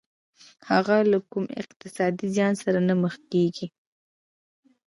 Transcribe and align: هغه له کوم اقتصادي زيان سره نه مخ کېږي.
هغه 0.69 0.95
له 1.11 1.17
کوم 1.31 1.45
اقتصادي 1.61 2.25
زيان 2.35 2.53
سره 2.63 2.79
نه 2.87 2.93
مخ 3.01 3.15
کېږي. 3.31 3.67